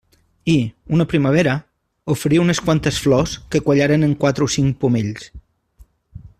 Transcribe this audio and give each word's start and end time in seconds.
I, 0.51 0.53
una 0.97 1.05
primavera, 1.11 1.53
oferí 2.15 2.39
unes 2.45 2.63
quantes 2.69 2.99
flors 3.05 3.37
que 3.55 3.63
quallaren 3.69 4.09
en 4.11 4.19
quatre 4.25 4.49
o 4.49 4.51
cinc 4.57 4.81
pomells. 4.85 5.33